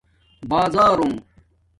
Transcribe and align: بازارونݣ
بازارونݣ 0.49 1.13